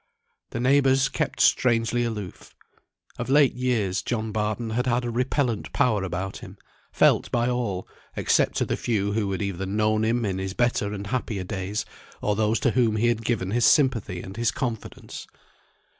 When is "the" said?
0.49-0.59, 8.65-8.75